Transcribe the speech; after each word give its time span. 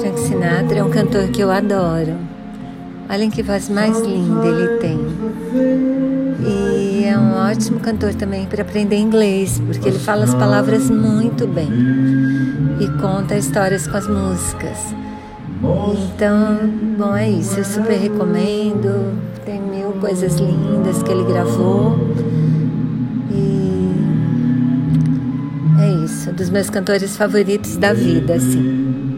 Frank 0.00 0.20
Sinatra 0.20 0.78
é 0.78 0.84
um 0.84 0.90
cantor 0.90 1.28
que 1.28 1.40
eu 1.40 1.50
adoro. 1.50 2.14
Olhem 3.08 3.30
que 3.30 3.42
voz 3.42 3.70
mais 3.70 3.98
linda 4.00 4.46
ele 4.46 4.78
tem. 4.78 4.98
E 6.46 7.04
é 7.04 7.16
um 7.18 7.50
ótimo 7.50 7.80
cantor 7.80 8.14
também 8.14 8.44
para 8.46 8.62
aprender 8.62 8.96
inglês, 8.96 9.62
porque 9.64 9.88
ele 9.88 9.98
fala 9.98 10.24
as 10.24 10.34
palavras 10.34 10.90
muito 10.90 11.46
bem 11.46 11.70
e 12.80 12.88
conta 13.00 13.34
histórias 13.34 13.86
com 13.86 13.96
as 13.96 14.06
músicas. 14.06 14.94
Então, 15.94 16.58
bom, 16.98 17.16
é 17.16 17.30
isso. 17.30 17.58
Eu 17.58 17.64
super 17.64 17.96
recomendo. 17.98 19.18
Tem 19.44 19.60
mil 19.60 19.92
coisas 19.92 20.36
lindas 20.36 21.02
que 21.02 21.10
ele 21.10 21.24
gravou. 21.24 22.13
Dos 26.32 26.50
meus 26.50 26.70
cantores 26.70 27.16
favoritos 27.16 27.76
da 27.76 27.92
vida, 27.92 28.34
assim. 28.34 29.14